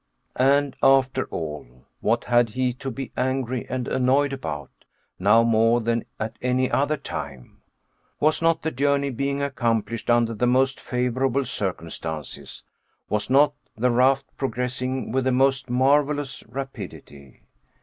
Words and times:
And, 0.35 0.75
after 0.81 1.25
all, 1.25 1.85
what 1.99 2.23
had 2.23 2.49
he 2.49 2.73
to 2.73 2.89
be 2.89 3.11
angry 3.15 3.67
and 3.69 3.87
annoyed 3.87 4.33
about, 4.33 4.71
now 5.19 5.43
more 5.43 5.79
than 5.79 6.05
at 6.19 6.39
any 6.41 6.71
other 6.71 6.97
time? 6.97 7.61
Was 8.19 8.41
not 8.41 8.63
the 8.63 8.71
journey 8.71 9.11
being 9.11 9.43
accomplished 9.43 10.09
under 10.09 10.33
the 10.33 10.47
most 10.47 10.79
favorable 10.79 11.45
circumstances? 11.45 12.63
Was 13.09 13.29
not 13.29 13.53
the 13.77 13.91
raft 13.91 14.25
progressing 14.37 15.11
with 15.11 15.25
the 15.25 15.31
most 15.31 15.69
marvelous 15.69 16.43
rapidity? 16.49 17.43